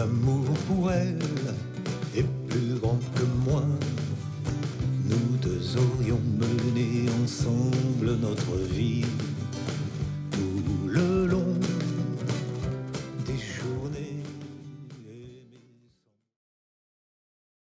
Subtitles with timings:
[0.00, 1.18] L'amour pour elle
[2.16, 3.62] est plus grand que moi.
[5.04, 9.04] Nous deux aurions mené ensemble notre vie.